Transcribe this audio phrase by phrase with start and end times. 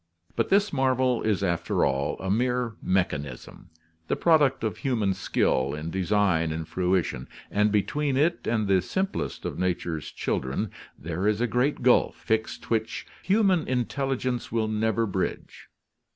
[0.35, 3.69] But this marvel is after all a mere mechanism,
[4.07, 9.45] the product of human skill in design and fruition, and between it and the simplest
[9.45, 15.67] of nature's children there is a great gulf fixed which human intelligence will never bridge.